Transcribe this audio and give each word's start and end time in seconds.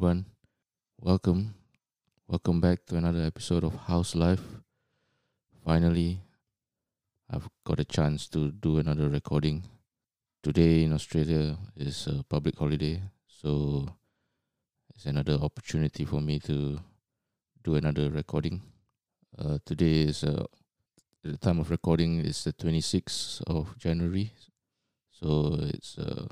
everyone. 0.00 0.24
Welcome. 0.98 1.54
Welcome 2.26 2.58
back 2.58 2.86
to 2.86 2.96
another 2.96 3.22
episode 3.22 3.64
of 3.64 3.74
How's 3.86 4.14
Life. 4.14 4.40
Finally, 5.62 6.22
I've 7.28 7.46
got 7.66 7.80
a 7.80 7.84
chance 7.84 8.26
to 8.28 8.50
do 8.50 8.78
another 8.78 9.10
recording. 9.10 9.62
Today 10.42 10.84
in 10.84 10.94
Australia 10.94 11.58
is 11.76 12.06
a 12.06 12.22
public 12.22 12.56
holiday, 12.56 13.02
so 13.26 13.94
it's 14.94 15.04
another 15.04 15.34
opportunity 15.34 16.06
for 16.06 16.22
me 16.22 16.38
to 16.48 16.80
do 17.62 17.74
another 17.74 18.08
recording. 18.08 18.62
Uh, 19.38 19.58
today 19.66 20.08
is 20.08 20.24
uh, 20.24 20.46
the 21.22 21.36
time 21.36 21.60
of 21.60 21.70
recording 21.70 22.20
is 22.20 22.42
the 22.44 22.54
26th 22.54 23.42
of 23.48 23.76
January, 23.76 24.32
so 25.10 25.58
it's 25.60 25.98
uh, 25.98 26.24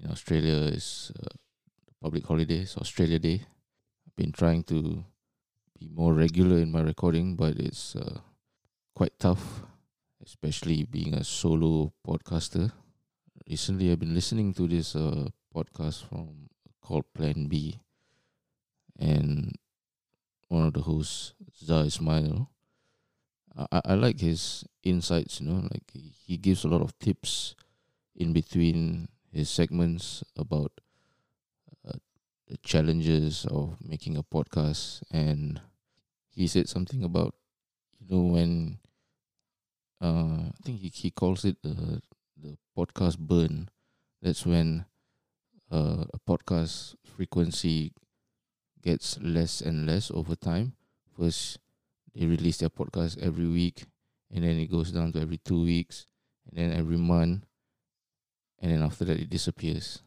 in 0.00 0.08
Australia 0.08 0.70
is 0.70 1.10
uh, 1.18 1.26
public 2.02 2.26
holidays, 2.26 2.74
Australia 2.76 3.18
Day. 3.20 3.46
I've 4.04 4.16
been 4.16 4.32
trying 4.32 4.64
to 4.64 5.04
be 5.78 5.86
more 5.86 6.12
regular 6.12 6.58
in 6.58 6.72
my 6.72 6.80
recording, 6.80 7.36
but 7.36 7.54
it's 7.54 7.94
uh, 7.94 8.18
quite 8.92 9.16
tough, 9.20 9.62
especially 10.26 10.82
being 10.82 11.14
a 11.14 11.22
solo 11.22 11.92
podcaster. 12.04 12.72
Recently, 13.48 13.92
I've 13.92 14.00
been 14.00 14.14
listening 14.14 14.52
to 14.54 14.66
this 14.66 14.96
uh, 14.96 15.28
podcast 15.54 16.08
from 16.08 16.50
called 16.82 17.06
Plan 17.14 17.46
B, 17.46 17.78
and 18.98 19.54
one 20.48 20.66
of 20.66 20.74
the 20.74 20.82
hosts, 20.82 21.34
Zah 21.54 21.86
Ismail. 21.86 22.50
I, 23.70 23.80
I 23.84 23.94
like 23.94 24.18
his 24.18 24.64
insights, 24.82 25.40
you 25.40 25.46
know, 25.46 25.68
like 25.70 25.86
he 26.26 26.36
gives 26.36 26.64
a 26.64 26.68
lot 26.68 26.82
of 26.82 26.98
tips 26.98 27.54
in 28.16 28.32
between 28.32 29.06
his 29.30 29.48
segments 29.48 30.24
about 30.36 30.72
the 32.52 32.58
challenges 32.58 33.46
of 33.46 33.80
making 33.80 34.16
a 34.18 34.22
podcast, 34.22 35.02
and 35.10 35.62
he 36.30 36.46
said 36.46 36.68
something 36.68 37.02
about 37.04 37.34
you 38.00 38.06
know 38.10 38.24
when 38.34 38.78
uh, 40.00 40.50
I 40.52 40.58
think 40.64 40.80
he 40.80 40.88
he 40.88 41.10
calls 41.10 41.44
it 41.44 41.56
the 41.62 42.00
the 42.36 42.56
podcast 42.76 43.18
burn. 43.18 43.68
That's 44.20 44.44
when 44.46 44.84
uh, 45.72 46.04
a 46.12 46.18
podcast 46.28 46.96
frequency 47.04 47.92
gets 48.82 49.20
less 49.20 49.60
and 49.62 49.86
less 49.86 50.10
over 50.12 50.36
time. 50.36 50.74
First, 51.16 51.58
they 52.14 52.26
release 52.26 52.58
their 52.58 52.70
podcast 52.70 53.18
every 53.18 53.48
week, 53.48 53.86
and 54.30 54.44
then 54.44 54.58
it 54.58 54.70
goes 54.70 54.92
down 54.92 55.12
to 55.14 55.20
every 55.20 55.38
two 55.38 55.62
weeks, 55.64 56.06
and 56.48 56.58
then 56.58 56.72
every 56.78 56.98
month, 56.98 57.44
and 58.60 58.70
then 58.72 58.82
after 58.82 59.04
that 59.04 59.18
it 59.20 59.30
disappears. 59.30 60.02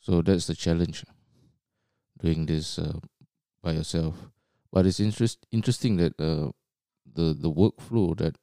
So 0.00 0.22
that's 0.22 0.46
the 0.46 0.56
challenge 0.56 1.04
doing 2.24 2.46
this 2.46 2.78
uh, 2.78 2.98
by 3.62 3.72
yourself. 3.72 4.14
But 4.72 4.86
it's 4.86 4.98
interest 4.98 5.46
interesting 5.52 5.96
that 5.98 6.18
uh, 6.18 6.50
the 7.04 7.34
the 7.36 7.52
workflow 7.52 8.16
that 8.16 8.38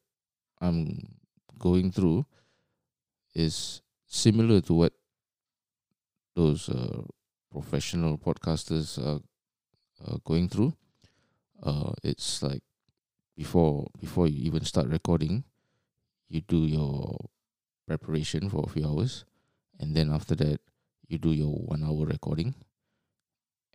I'm 0.62 1.18
going 1.58 1.92
through 1.92 2.26
is 3.34 3.82
similar 4.06 4.62
to 4.62 4.74
what 4.74 4.94
those 6.36 6.70
uh, 6.70 7.02
professional 7.52 8.18
podcasters 8.18 8.98
are, 9.00 9.20
are 10.08 10.20
going 10.24 10.48
through. 10.48 10.74
Uh, 11.62 11.92
it's 12.04 12.42
like 12.44 12.64
before 13.36 13.90
before 14.00 14.28
you 14.28 14.46
even 14.46 14.64
start 14.64 14.88
recording, 14.88 15.44
you 16.30 16.42
do 16.42 16.66
your 16.66 17.18
preparation 17.88 18.50
for 18.50 18.64
a 18.64 18.70
few 18.70 18.88
hours, 18.88 19.26
and 19.80 19.96
then 19.96 20.12
after 20.12 20.36
that 20.36 20.62
you 21.10 21.18
do 21.18 21.34
your 21.34 21.52
one 21.52 21.84
hour 21.84 22.06
recording 22.06 22.56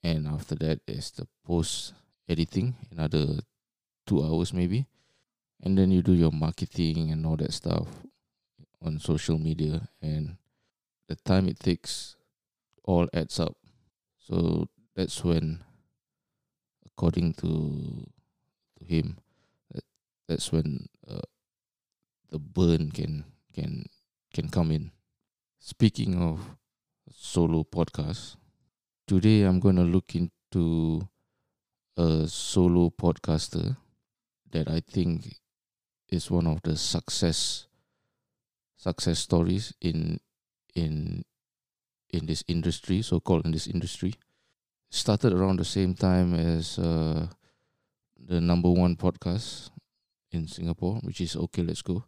and 0.03 0.27
after 0.27 0.55
that 0.57 0.81
is 0.87 1.11
the 1.13 1.27
post 1.45 1.95
editing 2.29 2.75
another 2.91 3.41
two 4.07 4.23
hours 4.23 4.53
maybe. 4.53 4.87
And 5.63 5.77
then 5.77 5.91
you 5.91 6.03
do 6.03 6.13
your 6.13 6.33
marketing 6.33 7.11
and 7.11 7.25
all 7.27 7.37
that 7.37 7.53
stuff 7.53 7.89
on 8.83 9.01
social 9.01 9.39
media. 9.39 9.89
And 10.03 10.37
the 11.09 11.17
time 11.17 11.49
it 11.49 11.59
takes 11.59 12.17
all 12.85 13.09
adds 13.15 13.41
up. 13.41 13.57
So 14.19 14.69
that's 14.95 15.25
when 15.25 15.65
according 16.85 17.35
to 17.35 18.07
to 18.79 18.85
him 18.85 19.19
that 19.73 19.85
that's 20.29 20.53
when 20.53 20.89
uh, 21.09 21.27
the 22.31 22.39
burn 22.39 22.91
can 22.91 23.25
can 23.55 23.87
can 24.33 24.49
come 24.49 24.71
in. 24.71 24.93
Speaking 25.59 26.21
of 26.23 26.41
solo 27.11 27.65
podcasts, 27.65 28.37
today 29.07 29.43
I'm 29.43 29.61
going 29.61 29.77
to 29.77 29.83
look 29.83 30.15
into 30.15 31.09
a 31.97 32.27
solo 32.29 32.91
podcaster 32.91 33.77
that 34.51 34.69
I 34.69 34.81
think 34.81 35.37
is 36.09 36.31
one 36.31 36.47
of 36.47 36.63
the 36.63 36.77
success 36.77 37.67
success 38.77 39.19
stories 39.19 39.73
in 39.81 40.21
in 40.75 41.25
in 42.11 42.27
this 42.27 42.45
industry, 42.47 43.03
so 43.03 43.21
called 43.21 43.45
in 43.45 43.53
this 43.53 43.67
industry. 43.67 44.15
Started 44.91 45.33
around 45.33 45.59
the 45.59 45.65
same 45.65 45.95
time 45.95 46.35
as 46.35 46.79
uh, 46.79 47.27
the 48.17 48.41
number 48.41 48.71
one 48.71 48.95
podcast 48.97 49.71
in 50.31 50.47
Singapore, 50.47 51.01
which 51.03 51.21
is 51.21 51.35
Okay 51.35 51.63
Let's 51.63 51.83
Go 51.83 52.05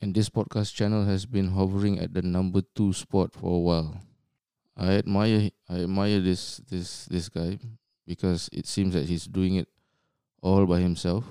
and 0.00 0.14
this 0.14 0.28
podcast 0.28 0.74
channel 0.74 1.04
has 1.04 1.26
been 1.26 1.48
hovering 1.48 1.98
at 1.98 2.14
the 2.14 2.22
number 2.22 2.62
two 2.74 2.92
spot 2.92 3.32
for 3.34 3.56
a 3.56 3.58
while. 3.58 4.00
I 4.78 4.92
admire 4.92 5.50
I 5.68 5.80
admire 5.80 6.20
this 6.20 6.58
this 6.68 7.06
this 7.06 7.28
guy 7.28 7.58
because 8.06 8.48
it 8.52 8.66
seems 8.66 8.94
that 8.94 9.06
he's 9.06 9.26
doing 9.26 9.56
it 9.56 9.68
all 10.40 10.66
by 10.66 10.80
himself. 10.80 11.24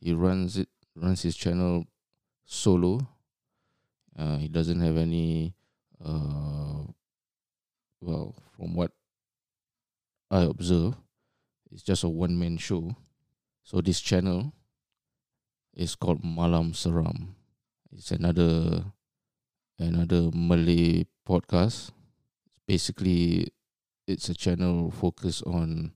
He 0.00 0.12
runs 0.12 0.58
it 0.58 0.68
runs 0.94 1.22
his 1.22 1.36
channel 1.36 1.86
solo. 2.44 3.08
Uh, 4.16 4.36
he 4.36 4.48
doesn't 4.48 4.80
have 4.80 4.96
any 4.96 5.54
uh, 6.04 6.84
well 8.00 8.36
from 8.56 8.74
what 8.74 8.92
I 10.30 10.42
observe, 10.42 10.94
it's 11.70 11.82
just 11.82 12.04
a 12.04 12.08
one 12.08 12.38
man 12.38 12.56
show. 12.56 12.96
So 13.62 13.80
this 13.80 14.00
channel 14.00 14.52
is 15.74 15.94
called 15.94 16.24
Malam 16.24 16.72
Seram. 16.72 17.34
It's 17.92 18.10
another 18.10 18.84
another 19.78 20.30
Malay 20.32 21.04
podcast. 21.28 21.90
Basically, 22.66 23.52
it's 24.06 24.28
a 24.28 24.34
channel 24.34 24.90
focused 24.90 25.42
on 25.46 25.92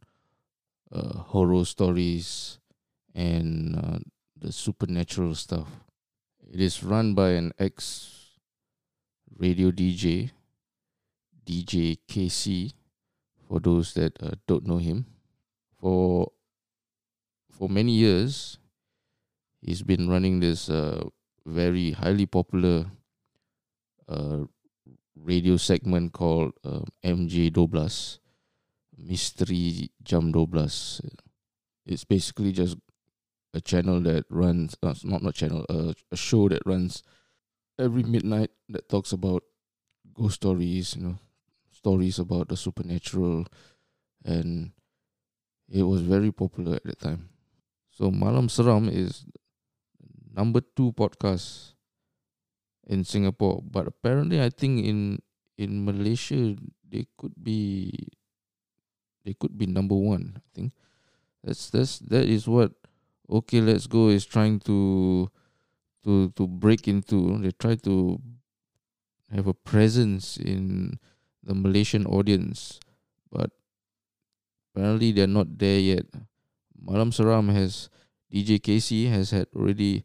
uh, 0.92 1.18
horror 1.18 1.64
stories 1.64 2.58
and 3.14 3.76
uh, 3.76 3.98
the 4.36 4.52
supernatural 4.52 5.34
stuff. 5.34 5.68
It 6.50 6.60
is 6.60 6.82
run 6.82 7.14
by 7.14 7.30
an 7.30 7.52
ex 7.58 8.38
radio 9.36 9.70
DJ, 9.70 10.30
DJ 11.46 11.98
KC. 12.08 12.72
For 13.48 13.60
those 13.60 13.94
that 13.94 14.12
uh, 14.22 14.32
don't 14.46 14.66
know 14.66 14.76
him, 14.76 15.06
for 15.80 16.32
for 17.50 17.68
many 17.68 17.92
years, 17.92 18.58
he's 19.62 19.82
been 19.82 20.08
running 20.08 20.40
this 20.40 20.68
uh, 20.68 21.08
very 21.46 21.92
highly 21.92 22.26
popular 22.26 22.90
uh, 24.08 24.44
radio 25.16 25.56
segment 25.56 26.12
called 26.12 26.52
uh, 26.64 26.80
MJ 27.04 27.50
Doblas, 27.50 28.18
Mystery 28.96 29.90
Jam 30.02 30.32
Doblas. 30.32 31.00
It's 31.86 32.04
basically 32.04 32.52
just 32.52 32.76
a 33.54 33.60
channel 33.60 34.00
that 34.02 34.24
runs, 34.30 34.76
uh, 34.82 34.94
not 35.04 35.22
not 35.22 35.34
channel, 35.34 35.64
uh, 35.68 35.92
a 36.12 36.16
show 36.16 36.48
that 36.48 36.62
runs 36.66 37.02
every 37.78 38.02
midnight 38.02 38.50
that 38.68 38.88
talks 38.88 39.12
about 39.12 39.42
ghost 40.14 40.36
stories, 40.36 40.96
you 40.96 41.02
know, 41.02 41.18
stories 41.70 42.18
about 42.18 42.48
the 42.48 42.56
supernatural, 42.56 43.46
and 44.24 44.72
it 45.70 45.82
was 45.82 46.02
very 46.02 46.32
popular 46.32 46.76
at 46.76 46.84
that 46.84 46.98
time. 47.00 47.28
So 47.90 48.10
Malam 48.10 48.48
Seram 48.48 48.90
is 48.92 49.24
number 50.34 50.60
two 50.60 50.92
podcast 50.92 51.74
in 52.88 53.04
Singapore. 53.04 53.62
But 53.62 53.86
apparently, 53.86 54.40
I 54.40 54.48
think 54.48 54.84
in 54.84 55.20
in 55.60 55.84
Malaysia 55.84 56.56
they 56.88 57.06
could 57.20 57.36
be 57.36 57.92
they 59.24 59.36
could 59.36 59.56
be 59.56 59.68
number 59.68 59.94
one. 59.94 60.40
I 60.40 60.48
think 60.56 60.72
that's 61.44 61.70
that's 61.70 62.00
that 62.08 62.24
is 62.24 62.48
what 62.48 62.72
okay 63.28 63.60
let's 63.60 63.86
go 63.86 64.08
is 64.08 64.24
trying 64.24 64.58
to 64.64 65.28
to 66.04 66.32
to 66.32 66.48
break 66.48 66.88
into. 66.88 67.36
They 67.38 67.52
try 67.52 67.76
to 67.84 68.18
have 69.30 69.46
a 69.46 69.54
presence 69.54 70.40
in 70.40 70.96
the 71.44 71.52
Malaysian 71.52 72.08
audience, 72.08 72.80
but 73.30 73.52
apparently 74.72 75.12
they're 75.12 75.28
not 75.28 75.60
there 75.60 75.78
yet. 75.78 76.08
Malam 76.80 77.10
Seram 77.12 77.52
has 77.52 77.92
DJ 78.32 78.56
KC 78.56 79.10
has 79.10 79.30
had 79.30 79.48
already 79.52 80.04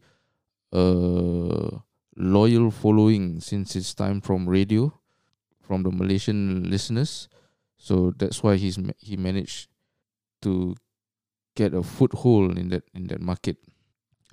a 0.72 1.80
loyal 2.16 2.70
following 2.70 3.40
since 3.40 3.76
its 3.76 3.94
time 3.94 4.20
from 4.20 4.48
radio, 4.48 4.92
from 5.60 5.82
the 5.82 5.90
Malaysian 5.90 6.70
listeners. 6.70 7.28
So 7.76 8.12
that's 8.16 8.42
why 8.42 8.56
he's 8.56 8.78
he 8.98 9.16
managed 9.16 9.68
to 10.42 10.74
get 11.54 11.74
a 11.74 11.82
foothold 11.82 12.58
in 12.58 12.68
that 12.68 12.84
in 12.94 13.06
that 13.08 13.20
market. 13.20 13.56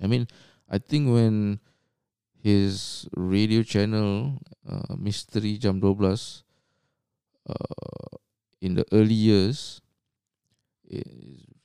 I 0.00 0.06
mean, 0.06 0.26
I 0.68 0.78
think 0.78 1.12
when 1.12 1.60
his 2.42 3.08
radio 3.14 3.62
channel 3.62 4.38
uh, 4.68 4.96
Misteri 4.96 5.58
Jam 5.58 5.80
12 5.80 6.42
uh, 7.48 7.54
in 8.60 8.74
the 8.74 8.84
early 8.92 9.14
years 9.14 9.80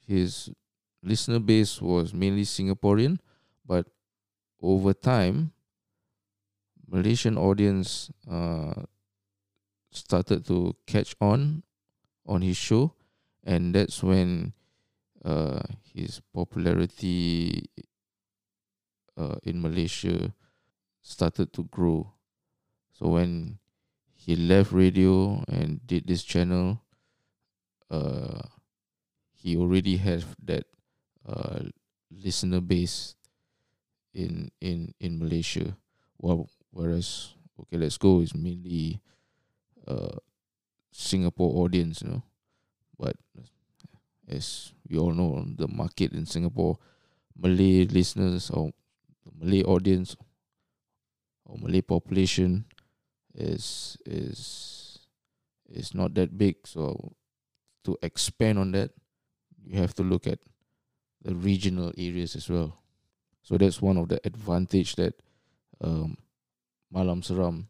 his 0.05 0.49
listener 1.03 1.39
base 1.39 1.81
was 1.81 2.13
mainly 2.13 2.43
Singaporean 2.43 3.17
but 3.65 3.87
over 4.61 4.93
time 4.93 5.51
Malaysian 6.87 7.37
audience 7.37 8.11
uh, 8.29 8.83
started 9.91 10.45
to 10.47 10.75
catch 10.85 11.15
on 11.19 11.63
on 12.25 12.41
his 12.41 12.57
show 12.57 12.93
and 13.43 13.75
that's 13.75 14.03
when 14.03 14.53
uh, 15.23 15.61
his 15.93 16.21
popularity 16.33 17.65
uh, 19.17 19.35
in 19.43 19.61
Malaysia 19.61 20.33
started 21.01 21.51
to 21.53 21.63
grow. 21.65 22.13
So 22.91 23.15
when 23.17 23.59
he 24.13 24.35
left 24.35 24.71
radio 24.71 25.43
and 25.47 25.79
did 25.87 26.07
this 26.07 26.23
channel, 26.23 26.83
uh, 27.89 28.41
he 29.33 29.55
already 29.55 29.97
had 29.97 30.25
that 30.43 30.65
uh, 31.25 31.71
listener 32.11 32.61
base 32.61 33.15
in 34.13 34.51
in 34.61 34.93
in 34.99 35.19
Malaysia. 35.19 35.77
Well, 36.17 36.49
whereas 36.77 37.33
okay, 37.59 37.77
let's 37.77 37.97
go 37.97 38.21
is 38.21 38.35
mainly 38.35 39.01
uh, 39.87 40.17
Singapore 40.91 41.65
audience, 41.65 42.01
you 42.03 42.09
know. 42.09 42.23
But 42.99 43.17
as 44.27 44.73
we 44.89 44.97
all 44.97 45.11
know, 45.11 45.45
the 45.55 45.67
market 45.67 46.11
in 46.13 46.25
Singapore, 46.25 46.77
Malay 47.37 47.85
listeners 47.85 48.49
or 48.49 48.71
Malay 49.39 49.63
audience 49.63 50.15
or 51.45 51.57
Malay 51.57 51.81
population 51.81 52.65
is 53.35 53.97
is 54.05 54.99
is 55.69 55.93
not 55.93 56.13
that 56.15 56.37
big. 56.37 56.55
So 56.65 57.13
to 57.85 57.97
expand 58.01 58.59
on 58.59 58.71
that, 58.71 58.91
you 59.65 59.79
have 59.79 59.93
to 59.95 60.03
look 60.03 60.27
at 60.27 60.39
the 61.23 61.35
regional 61.35 61.91
areas 61.97 62.35
as 62.35 62.49
well. 62.49 62.81
So 63.43 63.57
that's 63.57 63.81
one 63.81 63.97
of 63.97 64.09
the 64.09 64.19
advantage 64.25 64.95
that 64.97 65.15
um, 65.81 66.17
Malam 66.91 67.21
Seram 67.21 67.65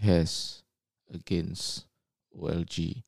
has 0.00 0.62
against 1.12 1.86
OLG. 2.36 3.02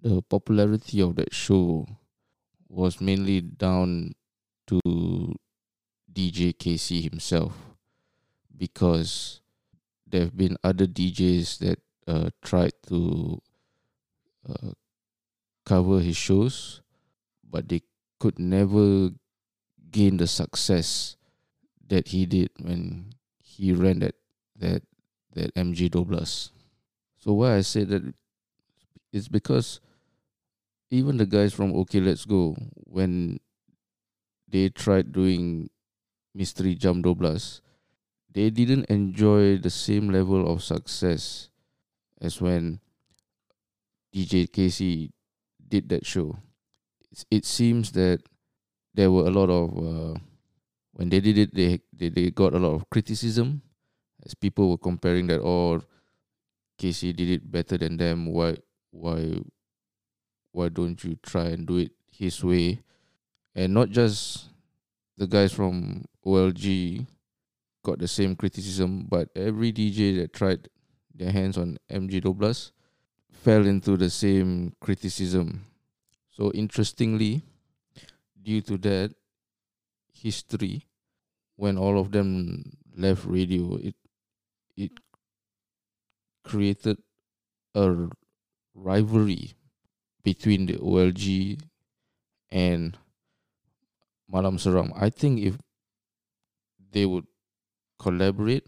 The 0.00 0.22
popularity 0.22 1.00
of 1.00 1.16
that 1.16 1.34
show 1.34 1.86
was 2.68 3.00
mainly 3.00 3.40
down 3.40 4.14
to 4.68 4.80
DJ 6.12 6.54
KC 6.54 7.02
himself 7.02 7.54
because 8.56 9.40
there 10.06 10.22
have 10.22 10.36
been 10.36 10.56
other 10.62 10.86
DJs 10.86 11.58
that 11.58 11.80
uh, 12.06 12.30
tried 12.42 12.72
to 12.88 13.40
uh, 14.48 14.72
cover 15.64 16.00
his 16.00 16.16
shows, 16.16 16.82
but 17.42 17.68
they 17.68 17.82
could 18.18 18.38
never 18.38 19.10
gain 19.90 20.16
the 20.16 20.26
success 20.26 21.16
that 21.88 22.08
he 22.08 22.26
did 22.26 22.50
when 22.60 23.12
he 23.42 23.72
ran 23.72 24.00
that 24.00 24.14
that 24.58 24.82
that 25.34 25.54
MJ 25.54 25.88
Doblas. 25.90 26.50
So 27.18 27.32
why 27.34 27.56
I 27.56 27.60
say 27.62 27.84
that 27.84 28.14
it's 29.12 29.28
because 29.28 29.80
even 30.90 31.16
the 31.16 31.26
guys 31.26 31.52
from 31.52 31.74
OK 31.74 32.00
Let's 32.00 32.24
Go 32.24 32.56
when 32.84 33.40
they 34.48 34.68
tried 34.68 35.12
doing 35.12 35.68
mystery 36.34 36.74
Jam 36.74 37.02
Doblas, 37.02 37.60
they 38.32 38.50
didn't 38.50 38.86
enjoy 38.86 39.58
the 39.58 39.70
same 39.70 40.10
level 40.10 40.50
of 40.50 40.62
success 40.62 41.50
as 42.20 42.40
when 42.40 42.80
DJ 44.14 44.48
KC 44.48 45.10
did 45.68 45.88
that 45.90 46.06
show. 46.06 46.38
It 47.30 47.44
seems 47.44 47.92
that 47.92 48.22
there 48.94 49.10
were 49.10 49.26
a 49.26 49.30
lot 49.30 49.50
of 49.50 49.68
uh, 49.76 50.18
when 50.92 51.08
they 51.08 51.20
did 51.20 51.38
it, 51.38 51.54
they, 51.54 51.80
they 51.92 52.08
they 52.08 52.30
got 52.30 52.54
a 52.54 52.58
lot 52.58 52.74
of 52.74 52.88
criticism 52.90 53.62
as 54.24 54.34
people 54.34 54.70
were 54.70 54.78
comparing 54.78 55.26
that. 55.28 55.40
Or 55.40 55.76
oh, 55.76 55.82
KC 56.78 57.14
did 57.14 57.28
it 57.30 57.50
better 57.50 57.78
than 57.78 57.96
them. 57.96 58.26
Why 58.26 58.56
why 58.90 59.40
why 60.52 60.68
don't 60.68 61.02
you 61.04 61.18
try 61.22 61.46
and 61.46 61.66
do 61.66 61.78
it 61.78 61.92
his 62.10 62.42
way? 62.42 62.80
And 63.54 63.74
not 63.74 63.90
just 63.90 64.46
the 65.16 65.26
guys 65.26 65.52
from 65.52 66.04
OLG 66.24 67.06
got 67.82 67.98
the 67.98 68.08
same 68.08 68.36
criticism, 68.36 69.06
but 69.08 69.28
every 69.34 69.72
DJ 69.72 70.16
that 70.20 70.32
tried 70.32 70.68
their 71.14 71.32
hands 71.32 71.58
on 71.58 71.78
MJ 71.90 72.22
Doblas 72.22 72.70
fell 73.30 73.66
into 73.66 73.96
the 73.96 74.10
same 74.10 74.72
criticism. 74.80 75.64
So 76.30 76.52
interestingly, 76.52 77.42
due 78.40 78.60
to 78.62 78.78
that 78.78 79.14
history, 80.12 80.86
when 81.56 81.76
all 81.76 81.98
of 81.98 82.12
them 82.12 82.76
left 82.96 83.24
radio, 83.24 83.76
it 83.76 83.94
it 84.78 84.92
created 86.44 86.98
a 87.74 88.08
rivalry 88.74 89.54
between 90.24 90.66
the 90.66 90.78
OLG 90.78 91.58
and 92.50 92.96
Malam 94.28 94.56
Seram. 94.58 94.92
I 94.94 95.10
think 95.10 95.40
if 95.40 95.58
they 96.92 97.06
would 97.06 97.26
collaborate, 97.98 98.66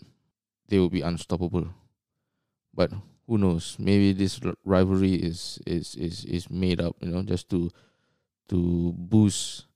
they 0.69 0.79
will 0.79 0.91
be 0.91 1.01
unstoppable. 1.03 1.69
But 2.75 2.93
who 3.27 3.39
knows? 3.39 3.77
Maybe 3.79 4.13
this 4.13 4.41
rivalry 4.65 5.15
is 5.15 5.59
is 5.67 5.95
is 5.95 6.25
is 6.25 6.51
made 6.51 6.81
up, 6.81 6.97
you 7.01 7.11
know, 7.11 7.23
just 7.23 7.49
to 7.51 7.71
to 8.49 8.93
boost 8.97 9.67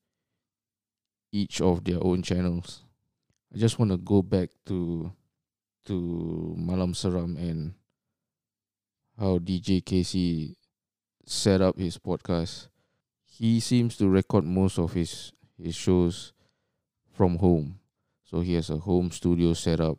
each 1.33 1.61
of 1.61 1.85
their 1.85 2.03
own 2.03 2.23
channels. 2.23 2.83
I 3.55 3.59
just 3.59 3.79
want 3.79 3.91
to 3.91 3.99
go 3.99 4.23
back 4.23 4.50
to 4.67 5.12
to 5.87 6.55
Malam 6.57 6.93
Seram 6.93 7.37
and 7.37 7.75
how 9.19 9.38
DJ 9.38 9.83
KC 9.83 10.57
set 11.26 11.61
up 11.61 11.79
his 11.79 11.99
podcast. 11.99 12.69
He 13.25 13.61
seems 13.61 13.97
to 13.99 14.09
record 14.09 14.45
most 14.45 14.79
of 14.79 14.93
his 14.93 15.33
his 15.61 15.75
shows 15.75 16.33
from 17.12 17.38
home. 17.38 17.79
So 18.25 18.41
he 18.41 18.55
has 18.55 18.71
a 18.71 18.79
home 18.79 19.11
studio 19.11 19.53
set 19.55 19.81
up 19.81 19.99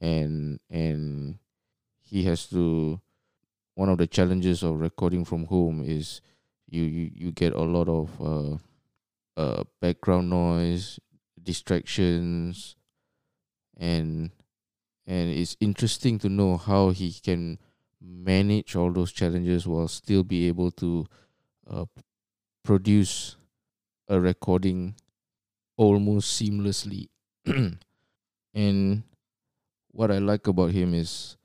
and 0.00 0.60
and 0.70 1.38
he 2.00 2.24
has 2.24 2.46
to 2.46 3.00
one 3.74 3.88
of 3.88 3.98
the 3.98 4.06
challenges 4.06 4.62
of 4.62 4.80
recording 4.80 5.24
from 5.24 5.44
home 5.46 5.82
is 5.84 6.20
you 6.68 6.82
you, 6.82 7.10
you 7.14 7.32
get 7.32 7.52
a 7.52 7.60
lot 7.62 7.88
of 7.88 8.10
uh, 8.20 8.56
uh, 9.40 9.64
background 9.80 10.30
noise, 10.30 10.98
distractions, 11.42 12.76
and 13.76 14.30
and 15.08 15.30
it's 15.30 15.56
interesting 15.58 16.18
to 16.18 16.28
know 16.28 16.58
how 16.58 16.90
he 16.90 17.10
can 17.10 17.58
manage 17.98 18.76
all 18.76 18.92
those 18.92 19.10
challenges 19.10 19.66
while 19.66 19.88
still 19.88 20.22
be 20.22 20.46
able 20.46 20.70
to 20.70 21.06
uh, 21.68 21.86
produce 22.62 23.36
a 24.08 24.20
recording 24.20 24.94
almost 25.78 26.38
seamlessly. 26.38 27.08
and 28.54 29.02
what 29.92 30.10
I 30.10 30.18
like 30.18 30.46
about 30.46 30.72
him 30.72 30.92
is 30.92 31.38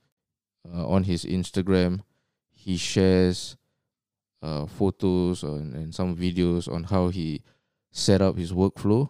uh, 0.69 0.85
on 0.85 1.05
his 1.05 1.23
Instagram, 1.23 2.01
he 2.51 2.75
shares 2.75 3.55
uh, 4.41 4.65
photos 4.65 5.41
and, 5.43 5.73
and 5.73 5.95
some 5.95 6.17
videos 6.17 6.69
on 6.69 6.83
how 6.83 7.07
he 7.07 7.41
set 7.91 8.21
up 8.21 8.37
his 8.37 8.51
workflow. 8.51 9.09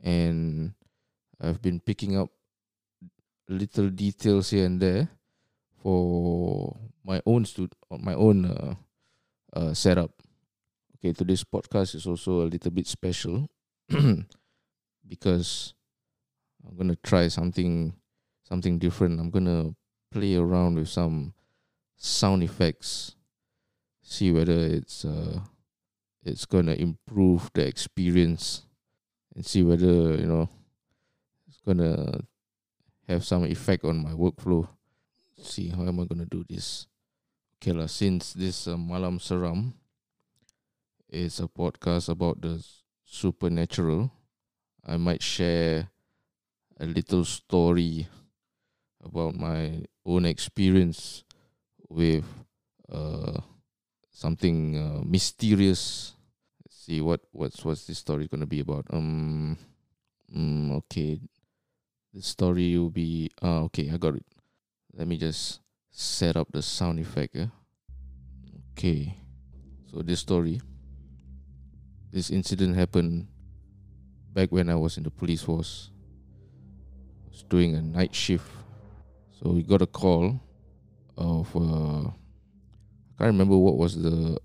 And 0.00 0.74
I've 1.40 1.60
been 1.60 1.80
picking 1.80 2.16
up 2.16 2.30
little 3.48 3.88
details 3.88 4.50
here 4.50 4.66
and 4.66 4.80
there 4.80 5.08
for 5.82 6.76
my 7.04 7.20
own 7.24 7.44
stud- 7.44 7.74
my 7.90 8.14
own 8.14 8.44
uh, 8.44 8.74
uh, 9.54 9.74
setup. 9.74 10.12
Okay, 10.96 11.12
today's 11.12 11.44
podcast 11.44 11.94
is 11.94 12.06
also 12.06 12.42
a 12.42 12.50
little 12.50 12.70
bit 12.70 12.86
special 12.86 13.48
because 15.08 15.74
I'm 16.66 16.76
gonna 16.76 16.96
try 16.96 17.28
something 17.28 17.94
something 18.42 18.78
different. 18.78 19.20
I'm 19.20 19.30
gonna 19.30 19.74
play 20.10 20.36
around 20.36 20.76
with 20.76 20.88
some 20.88 21.34
sound 21.96 22.42
effects, 22.42 23.14
see 24.02 24.32
whether 24.32 24.58
it's 24.58 25.04
uh 25.04 25.40
it's 26.24 26.44
gonna 26.44 26.74
improve 26.74 27.50
the 27.54 27.66
experience, 27.66 28.66
and 29.34 29.46
see 29.46 29.62
whether 29.62 30.16
you 30.16 30.26
know 30.26 30.48
it's 31.48 31.60
gonna 31.64 32.20
have 33.08 33.24
some 33.24 33.44
effect 33.44 33.84
on 33.84 34.02
my 34.02 34.12
workflow. 34.12 34.68
See 35.40 35.68
how 35.68 35.82
am 35.86 36.00
I 36.00 36.04
gonna 36.04 36.26
do 36.26 36.44
this? 36.48 36.86
Okay 37.58 37.72
lah, 37.72 37.88
since 37.88 38.34
this 38.34 38.68
uh, 38.68 38.76
Malam 38.76 39.18
Seram 39.18 39.72
is 41.08 41.40
a 41.40 41.48
podcast 41.48 42.08
about 42.08 42.40
the 42.40 42.62
supernatural, 43.04 44.12
I 44.84 44.96
might 44.96 45.22
share 45.22 45.88
a 46.78 46.86
little 46.86 47.24
story 47.24 48.06
about 49.02 49.34
my 49.34 49.82
own 50.04 50.26
experience 50.26 51.24
with 51.88 52.24
uh, 52.92 53.40
something 54.10 54.76
uh, 54.76 55.00
mysterious. 55.02 56.12
Let's 56.64 56.76
see 56.84 57.00
what 57.00 57.20
what's 57.32 57.64
what's 57.64 57.86
this 57.86 57.98
story 57.98 58.28
gonna 58.28 58.46
be 58.46 58.60
about. 58.60 58.86
Um, 58.92 59.56
mm, 60.30 60.76
okay, 60.84 61.18
the 62.12 62.22
story 62.22 62.76
will 62.78 62.90
be. 62.90 63.30
Ah, 63.42 63.60
okay, 63.68 63.90
I 63.90 63.96
got 63.96 64.16
it. 64.16 64.26
Let 64.94 65.06
me 65.06 65.16
just 65.16 65.60
set 65.90 66.36
up 66.36 66.48
the 66.52 66.62
sound 66.62 66.98
effect. 66.98 67.36
Okay, 68.72 69.18
so 69.90 70.02
this 70.02 70.20
story, 70.20 70.60
this 72.12 72.30
incident 72.30 72.76
happened 72.76 73.26
back 74.32 74.50
when 74.50 74.70
I 74.70 74.76
was 74.76 74.96
in 74.96 75.02
the 75.02 75.10
police 75.10 75.42
force. 75.42 75.90
I 77.26 77.30
was 77.30 77.42
doing 77.42 77.74
a 77.74 77.82
night 77.82 78.14
shift, 78.14 78.50
so 79.30 79.50
we 79.50 79.62
got 79.62 79.82
a 79.82 79.86
call 79.86 80.40
of. 81.16 81.54
Uh, 81.54 82.10
I 83.18 83.24
can't 83.24 83.34
remember 83.34 83.58
what 83.58 83.76
was 83.76 84.00
the 84.00 84.38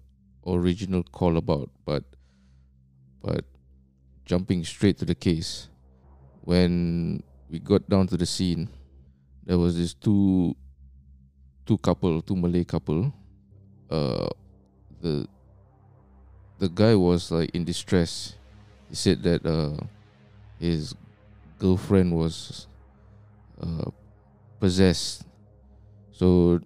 original 0.47 1.03
call 1.03 1.37
about, 1.37 1.69
but 1.85 2.03
but 3.21 3.45
jumping 4.25 4.63
straight 4.63 4.97
to 4.97 5.05
the 5.05 5.15
case, 5.15 5.69
when 6.41 7.21
we 7.53 7.59
got 7.59 7.87
down 7.87 8.07
to 8.07 8.17
the 8.17 8.25
scene, 8.25 8.67
there 9.45 9.59
was 9.59 9.77
this 9.77 9.93
two 9.93 10.55
two 11.67 11.77
couple, 11.77 12.19
two 12.23 12.35
Malay 12.35 12.63
couple. 12.63 13.13
Uh, 13.91 14.27
the 14.99 15.27
the 16.57 16.67
guy 16.67 16.95
was 16.95 17.29
like 17.29 17.51
in 17.53 17.63
distress. 17.63 18.33
He 18.89 18.95
said 18.95 19.21
that 19.21 19.45
uh, 19.45 19.77
his 20.57 20.95
girlfriend 21.59 22.17
was 22.17 22.65
uh, 23.61 23.91
possessed. 24.59 25.23
So 26.11 26.59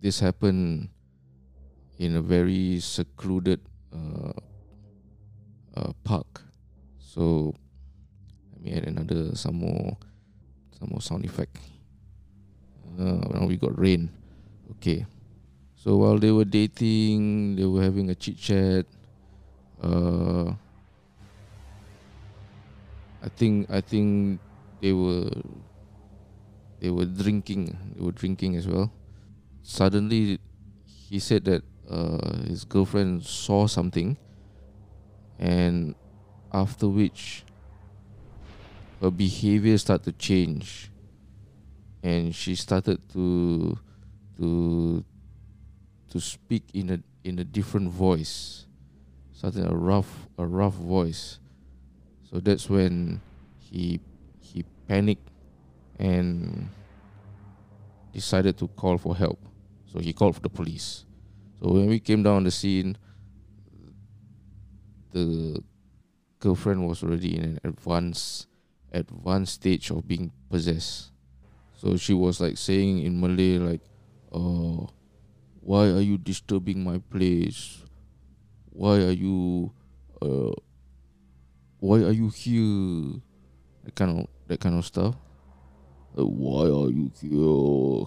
this 0.00 0.18
happened 0.18 0.88
in 1.96 2.16
a 2.16 2.22
very 2.22 2.80
secluded 2.80 3.60
uh, 3.94 4.32
uh, 5.76 5.92
park. 6.02 6.42
So 6.98 7.54
me 8.62 8.72
add 8.72 8.86
another 8.86 9.34
some 9.34 9.56
more 9.56 9.96
some 10.78 10.88
more 10.90 11.00
sound 11.00 11.24
effect. 11.24 11.58
Uh, 12.98 13.26
now 13.34 13.46
we 13.46 13.56
got 13.56 13.78
rain. 13.78 14.10
Okay. 14.78 15.06
So 15.74 15.96
while 15.96 16.18
they 16.18 16.30
were 16.30 16.44
dating, 16.44 17.56
they 17.56 17.64
were 17.64 17.82
having 17.82 18.10
a 18.10 18.14
chit 18.14 18.38
chat. 18.38 18.86
Uh, 19.82 20.54
I 23.22 23.28
think 23.34 23.70
I 23.70 23.80
think 23.80 24.38
they 24.80 24.92
were 24.92 25.30
they 26.78 26.90
were 26.90 27.06
drinking. 27.06 27.76
They 27.94 28.02
were 28.02 28.12
drinking 28.14 28.56
as 28.56 28.66
well. 28.66 28.92
Suddenly, 29.62 30.38
he 30.84 31.18
said 31.18 31.44
that 31.46 31.62
uh, 31.88 32.42
his 32.46 32.64
girlfriend 32.64 33.22
saw 33.22 33.66
something, 33.66 34.18
and 35.38 35.94
after 36.52 36.88
which 36.88 37.44
her 39.02 39.10
behavior 39.10 39.76
started 39.76 40.04
to 40.04 40.12
change, 40.12 40.90
and 42.04 42.32
she 42.32 42.54
started 42.54 43.00
to 43.12 43.76
to 44.38 45.04
to 46.08 46.20
speak 46.20 46.62
in 46.72 46.90
a 46.90 46.98
in 47.24 47.40
a 47.40 47.44
different 47.44 47.90
voice, 47.90 48.66
started 49.32 49.68
a 49.68 49.74
rough 49.74 50.28
a 50.38 50.46
rough 50.46 50.74
voice. 50.74 51.40
So 52.30 52.38
that's 52.38 52.70
when 52.70 53.20
he 53.58 53.98
he 54.40 54.64
panicked 54.86 55.28
and 55.98 56.68
decided 58.12 58.56
to 58.58 58.68
call 58.68 58.98
for 58.98 59.16
help. 59.16 59.40
So 59.86 59.98
he 59.98 60.12
called 60.12 60.36
for 60.36 60.42
the 60.42 60.48
police. 60.48 61.04
So 61.60 61.72
when 61.72 61.88
we 61.88 61.98
came 61.98 62.22
down 62.22 62.44
the 62.44 62.52
scene, 62.52 62.96
the 65.10 65.60
girlfriend 66.38 66.86
was 66.86 67.02
already 67.02 67.36
in 67.36 67.42
an 67.42 67.60
advanced 67.64 68.46
advanced 68.92 69.64
stage 69.64 69.90
of 69.90 70.06
being 70.06 70.30
possessed. 70.52 71.10
So 71.74 71.96
she 71.96 72.14
was 72.14 72.40
like 72.40 72.60
saying 72.60 73.02
in 73.02 73.18
Malay 73.18 73.58
like, 73.58 73.82
"Oh, 74.30 74.92
why 75.64 75.90
are 75.90 76.04
you 76.04 76.20
disturbing 76.20 76.84
my 76.84 77.00
place? 77.10 77.82
Why 78.70 79.02
are 79.02 79.16
you 79.16 79.72
uh 80.20 80.54
why 81.80 82.06
are 82.06 82.14
you 82.14 82.30
here?" 82.30 83.18
That 83.82 83.98
kind 83.98 84.22
of 84.22 84.30
that 84.46 84.60
kind 84.60 84.78
of 84.78 84.86
stuff. 84.86 85.18
Uh, 86.14 86.28
why 86.28 86.70
are 86.70 86.92
you 86.92 87.10
here? 87.18 88.06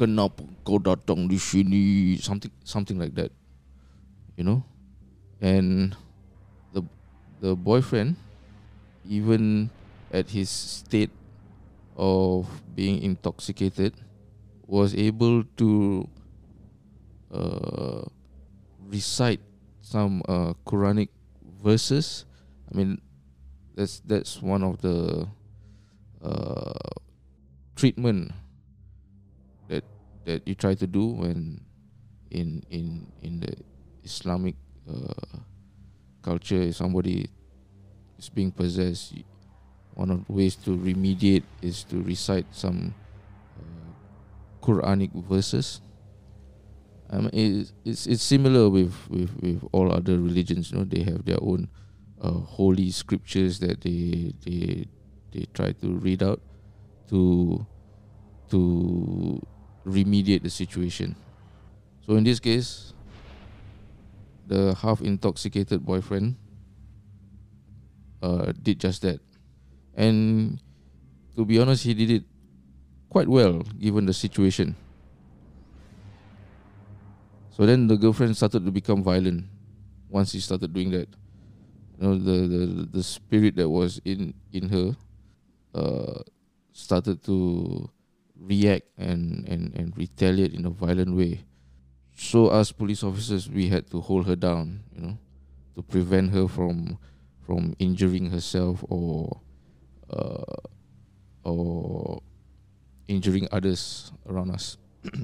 Kenapa 0.00 0.44
kau 0.64 0.80
datang 0.80 1.28
di 1.28 1.36
sini? 1.36 2.16
Something 2.16 2.52
something 2.64 2.96
like 2.96 3.12
that. 3.20 3.34
You 4.38 4.44
know? 4.48 4.60
And 5.44 5.92
the 6.72 6.80
the 7.44 7.52
boyfriend 7.52 8.16
even 9.08 9.70
at 10.12 10.30
his 10.30 10.50
state 10.50 11.10
of 11.96 12.46
being 12.74 13.02
intoxicated 13.02 13.94
was 14.66 14.94
able 14.94 15.44
to 15.56 16.08
uh, 17.32 18.02
recite 18.86 19.40
some 19.80 20.22
uh, 20.28 20.52
Quranic 20.66 21.08
verses. 21.62 22.24
I 22.70 22.76
mean, 22.76 23.00
that's 23.74 24.00
that's 24.04 24.42
one 24.42 24.62
of 24.62 24.82
the 24.82 25.28
uh, 26.22 26.90
treatment 27.76 28.32
that 29.68 29.84
that 30.24 30.46
you 30.46 30.54
try 30.54 30.74
to 30.74 30.86
do 30.86 31.06
when 31.06 31.62
in 32.30 32.62
in 32.70 33.06
in 33.22 33.40
the 33.40 33.54
Islamic 34.02 34.56
uh, 34.90 35.38
culture, 36.22 36.62
if 36.62 36.76
somebody 36.76 37.30
is 38.18 38.28
being 38.28 38.50
possessed, 38.50 39.14
one 39.94 40.10
of 40.10 40.26
the 40.26 40.32
ways 40.32 40.56
to 40.56 40.76
remediate 40.76 41.44
is 41.62 41.84
to 41.84 42.02
recite 42.02 42.46
some 42.52 42.94
uh, 43.58 44.64
Quranic 44.64 45.12
verses. 45.24 45.80
Um, 47.08 47.30
it's, 47.32 47.72
it's 47.84 48.06
it's 48.06 48.22
similar 48.22 48.68
with, 48.68 48.92
with, 49.08 49.30
with 49.40 49.64
all 49.72 49.92
other 49.92 50.18
religions. 50.18 50.72
You 50.72 50.78
know, 50.78 50.84
they 50.84 51.02
have 51.04 51.24
their 51.24 51.40
own 51.40 51.68
uh, 52.20 52.32
holy 52.32 52.90
scriptures 52.90 53.60
that 53.60 53.80
they 53.80 54.34
they 54.44 54.86
they 55.32 55.46
try 55.54 55.72
to 55.72 55.88
read 55.96 56.22
out 56.22 56.40
to 57.08 57.64
to 58.50 59.40
remediate 59.86 60.42
the 60.42 60.50
situation. 60.50 61.14
So 62.04 62.16
in 62.16 62.24
this 62.24 62.40
case, 62.40 62.92
the 64.46 64.74
half 64.74 65.00
intoxicated 65.00 65.84
boyfriend 65.86 66.36
uh, 68.26 68.52
did 68.58 68.82
just 68.82 69.02
that, 69.02 69.22
and 69.94 70.58
to 71.36 71.44
be 71.46 71.62
honest, 71.62 71.84
he 71.86 71.94
did 71.94 72.10
it 72.10 72.24
quite 73.08 73.28
well 73.28 73.62
given 73.78 74.06
the 74.06 74.12
situation. 74.12 74.74
So 77.54 77.64
then 77.64 77.86
the 77.86 77.96
girlfriend 77.96 78.36
started 78.36 78.66
to 78.66 78.72
become 78.74 79.02
violent 79.02 79.46
once 80.10 80.32
he 80.32 80.40
started 80.40 80.74
doing 80.74 80.90
that. 80.90 81.08
You 81.96 82.02
know, 82.02 82.14
the 82.18 82.36
the, 82.50 82.62
the 82.98 83.02
spirit 83.02 83.54
that 83.56 83.70
was 83.70 84.02
in 84.04 84.34
in 84.52 84.68
her 84.68 84.96
uh, 85.72 86.20
started 86.72 87.22
to 87.24 87.88
react 88.36 88.86
and, 88.98 89.48
and, 89.48 89.72
and 89.74 89.96
retaliate 89.96 90.52
in 90.52 90.66
a 90.66 90.70
violent 90.70 91.16
way. 91.16 91.44
So 92.16 92.50
as 92.50 92.72
police 92.72 93.02
officers 93.02 93.48
we 93.48 93.68
had 93.68 93.90
to 93.90 94.00
hold 94.00 94.26
her 94.26 94.36
down, 94.36 94.80
you 94.94 95.00
know, 95.00 95.18
to 95.74 95.82
prevent 95.82 96.32
her 96.32 96.48
from 96.48 96.98
from 97.46 97.76
injuring 97.78 98.30
herself 98.30 98.84
or 98.90 99.40
uh, 100.10 100.58
or 101.44 102.20
injuring 103.06 103.46
others 103.52 104.12
around 104.28 104.50
us. 104.50 104.76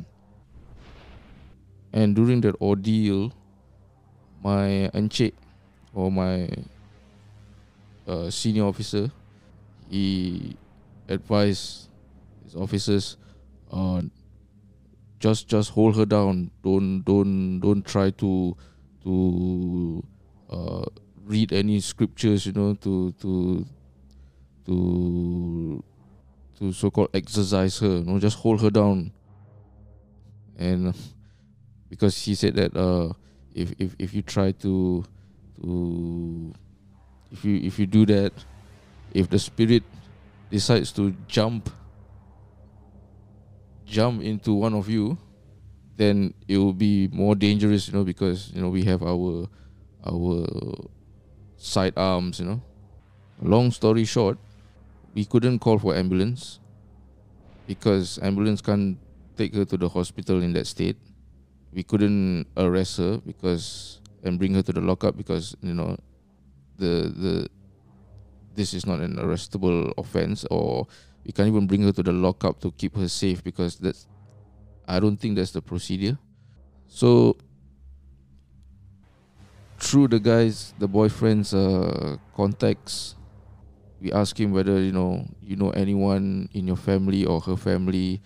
and 1.92 2.14
during 2.14 2.40
that 2.42 2.54
ordeal, 2.60 3.32
my 4.42 4.88
encik 4.94 5.34
or 5.92 6.12
my 6.12 6.48
uh, 8.06 8.30
senior 8.30 8.64
officer, 8.64 9.10
he 9.90 10.56
advised 11.08 11.88
his 12.44 12.54
officers, 12.54 13.16
uh, 13.72 14.00
just 15.18 15.48
just 15.48 15.70
hold 15.70 15.96
her 15.96 16.06
down. 16.06 16.50
Don't 16.62 17.02
don't 17.02 17.58
don't 17.58 17.84
try 17.84 18.10
to 18.10 18.56
to 19.02 20.04
uh, 20.50 20.84
read 21.24 21.52
any 21.52 21.80
scriptures. 21.80 22.46
You 22.46 22.52
know 22.52 22.74
to 22.74 23.12
to 23.12 23.66
to 24.66 25.84
to 26.58 26.72
so 26.72 26.90
called 26.90 27.10
exercise 27.14 27.78
her. 27.80 27.98
You 27.98 28.04
know, 28.04 28.18
just 28.18 28.38
hold 28.38 28.60
her 28.62 28.70
down 28.70 29.12
and 30.62 30.94
because 31.88 32.16
he 32.24 32.34
said 32.34 32.54
that 32.56 32.76
uh, 32.76 33.12
if 33.54 33.72
if 33.78 33.94
if 33.98 34.14
you 34.14 34.22
try 34.22 34.52
to 34.64 35.04
to 35.60 36.54
if 37.30 37.44
you 37.44 37.56
if 37.62 37.78
you 37.78 37.86
do 37.86 38.06
that, 38.06 38.32
if 39.12 39.28
the 39.28 39.38
spirit 39.38 39.82
decides 40.50 40.92
to 40.92 41.14
jump 41.26 41.70
jump 43.84 44.22
into 44.22 44.54
one 44.54 44.74
of 44.74 44.88
you, 44.88 45.18
then 45.96 46.32
it 46.48 46.56
will 46.58 46.72
be 46.72 47.08
more 47.12 47.34
dangerous, 47.34 47.88
you 47.88 47.94
know, 47.94 48.04
because 48.04 48.52
you 48.54 48.62
know 48.62 48.68
we 48.68 48.84
have 48.84 49.02
our 49.02 49.48
our 50.06 50.46
side 51.62 51.94
arms, 51.96 52.40
you 52.40 52.46
know. 52.46 52.60
Long 53.40 53.70
story 53.70 54.04
short, 54.04 54.38
we 55.14 55.24
couldn't 55.24 55.60
call 55.60 55.78
for 55.78 55.94
ambulance 55.94 56.58
because 57.66 58.18
ambulance 58.22 58.60
can't 58.60 58.98
take 59.36 59.54
her 59.54 59.64
to 59.64 59.76
the 59.76 59.88
hospital 59.88 60.42
in 60.42 60.52
that 60.54 60.66
state. 60.66 60.96
We 61.72 61.82
couldn't 61.82 62.46
arrest 62.56 62.98
her 62.98 63.18
because 63.18 64.00
and 64.22 64.38
bring 64.38 64.54
her 64.54 64.62
to 64.62 64.72
the 64.72 64.80
lockup 64.80 65.16
because 65.16 65.56
you 65.62 65.74
know 65.74 65.96
the 66.78 67.10
the 67.16 67.48
this 68.54 68.74
is 68.74 68.84
not 68.84 69.00
an 69.00 69.16
arrestable 69.16 69.92
offense 69.96 70.44
or 70.50 70.86
we 71.24 71.32
can't 71.32 71.48
even 71.48 71.66
bring 71.66 71.82
her 71.82 71.92
to 71.92 72.02
the 72.02 72.12
lockup 72.12 72.60
to 72.60 72.70
keep 72.72 72.94
her 72.96 73.08
safe 73.08 73.42
because 73.42 73.76
that's 73.76 74.06
I 74.86 75.00
don't 75.00 75.16
think 75.16 75.36
that's 75.36 75.52
the 75.52 75.62
procedure. 75.62 76.18
So 76.86 77.36
through 79.82 80.06
the 80.08 80.20
guys, 80.20 80.72
the 80.78 80.86
boyfriend's 80.86 81.52
uh, 81.52 82.16
contacts, 82.36 83.16
we 84.00 84.12
ask 84.12 84.38
him 84.38 84.52
whether 84.52 84.78
you 84.80 84.92
know 84.92 85.26
you 85.42 85.56
know 85.56 85.70
anyone 85.70 86.48
in 86.54 86.66
your 86.66 86.76
family 86.78 87.26
or 87.26 87.40
her 87.40 87.56
family 87.56 88.22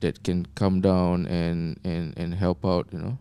that 0.00 0.24
can 0.24 0.46
come 0.56 0.80
down 0.80 1.26
and 1.26 1.78
and 1.84 2.16
and 2.16 2.34
help 2.34 2.64
out, 2.64 2.88
you 2.90 2.98
know, 2.98 3.18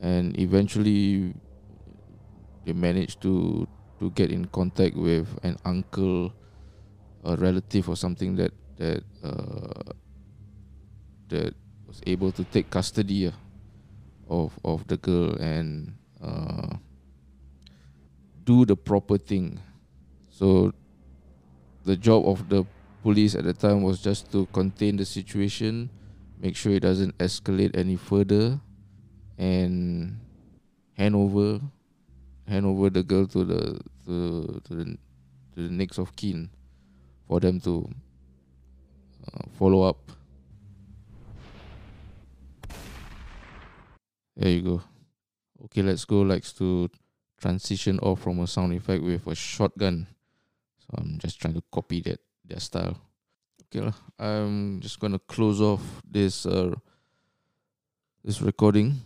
and 0.00 0.38
eventually 0.38 1.32
they 2.66 2.72
managed 2.72 3.20
to 3.22 3.66
to 3.98 4.10
get 4.12 4.30
in 4.30 4.44
contact 4.46 4.94
with 4.94 5.26
an 5.42 5.56
uncle, 5.64 6.32
a 7.24 7.34
relative 7.36 7.88
or 7.88 7.96
something 7.96 8.36
that 8.36 8.52
that 8.76 9.02
uh, 9.24 9.92
that 11.28 11.54
was 11.88 12.00
able 12.06 12.30
to 12.30 12.44
take 12.44 12.68
custody 12.68 13.26
uh, 13.26 13.32
of 14.28 14.52
of 14.64 14.86
the 14.86 14.98
girl 14.98 15.32
and 15.40 15.96
uh, 16.20 16.76
do 18.44 18.64
the 18.64 18.76
proper 18.76 19.18
thing. 19.18 19.60
So 20.30 20.72
the 21.84 21.96
job 21.96 22.26
of 22.26 22.48
the 22.48 22.64
police 23.02 23.34
at 23.34 23.44
the 23.44 23.52
time 23.52 23.82
was 23.82 24.00
just 24.00 24.30
to 24.32 24.46
contain 24.52 24.96
the 24.96 25.04
situation, 25.04 25.90
make 26.38 26.56
sure 26.56 26.72
it 26.72 26.80
doesn't 26.80 27.16
escalate 27.18 27.76
any 27.76 27.96
further, 27.96 28.60
and 29.38 30.18
hand 30.94 31.14
over 31.16 31.60
hand 32.46 32.66
over 32.66 32.90
the 32.90 33.02
girl 33.02 33.26
to 33.26 33.44
the 33.44 33.80
to, 34.04 34.60
to 34.64 34.74
the 34.74 34.84
to 35.54 35.68
the 35.68 35.70
next 35.70 35.98
of 35.98 36.14
kin 36.16 36.50
for 37.28 37.40
them 37.40 37.60
to 37.60 37.88
uh, 39.32 39.46
follow 39.56 39.82
up 39.82 40.10
There 44.40 44.48
you 44.48 44.62
go. 44.62 44.82
Okay, 45.66 45.82
let's 45.82 46.06
go. 46.06 46.22
Likes 46.22 46.54
to 46.54 46.88
transition 47.40 47.98
off 48.00 48.20
from 48.20 48.40
a 48.40 48.46
sound 48.46 48.72
effect 48.74 49.02
with 49.02 49.26
a 49.26 49.34
shotgun. 49.34 50.06
So 50.78 50.88
I'm 50.98 51.18
just 51.18 51.40
trying 51.40 51.54
to 51.54 51.62
copy 51.72 52.00
that 52.02 52.20
their 52.44 52.60
style. 52.60 52.96
Okay. 53.74 53.90
I'm 54.18 54.80
just 54.80 55.00
gonna 55.00 55.18
close 55.18 55.60
off 55.60 56.02
this 56.04 56.46
uh 56.46 56.74
this 58.24 58.42
recording. 58.42 59.00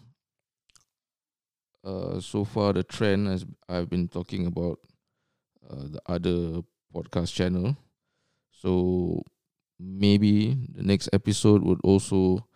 Uh, 1.84 2.18
so 2.18 2.44
far 2.44 2.72
the 2.72 2.82
trend 2.82 3.28
as 3.28 3.44
I've 3.68 3.90
been 3.90 4.08
talking 4.08 4.46
about 4.46 4.78
uh, 5.68 5.84
the 5.84 6.00
other 6.06 6.62
podcast 6.94 7.34
channel. 7.34 7.76
So 8.50 9.22
maybe 9.78 10.56
the 10.72 10.82
next 10.82 11.10
episode 11.12 11.62
would 11.62 11.80
also 11.84 12.48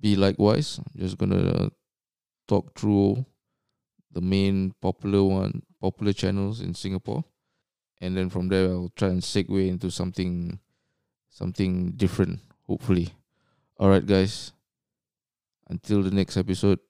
be 0.00 0.16
likewise. 0.16 0.78
I'm 0.78 1.00
just 1.00 1.18
gonna 1.18 1.70
talk 2.48 2.76
through 2.76 3.24
the 4.12 4.20
main 4.20 4.74
popular 4.80 5.22
one, 5.22 5.62
popular 5.80 6.12
channels 6.12 6.60
in 6.60 6.74
Singapore, 6.74 7.24
and 8.00 8.16
then 8.16 8.28
from 8.30 8.48
there 8.48 8.68
I'll 8.70 8.92
try 8.96 9.08
and 9.08 9.22
segue 9.22 9.68
into 9.68 9.90
something, 9.90 10.58
something 11.28 11.92
different. 11.92 12.40
Hopefully, 12.66 13.08
all 13.78 13.88
right, 13.88 14.04
guys. 14.04 14.52
Until 15.68 16.02
the 16.02 16.10
next 16.10 16.36
episode. 16.36 16.80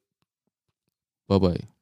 Bye 1.29 1.39
bye. 1.39 1.80